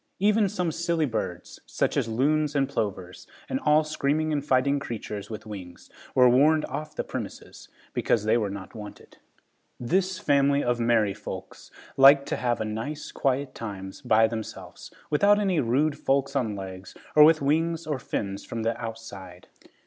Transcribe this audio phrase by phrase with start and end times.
[0.17, 5.29] Even some silly birds, such as loons and plovers and all screaming and fighting creatures
[5.29, 9.19] with wings, were warned off the premises, because they were not wanted.
[9.79, 15.37] This family of merry folks liked to have a nice, quiet time by themselves, without
[15.37, 19.49] any rude folks on legs, or with wings or fins from the outside.